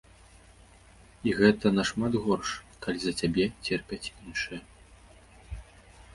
[1.29, 2.49] І гэта нашмат горш,
[2.87, 4.59] калі за цябе церпяць іншыя.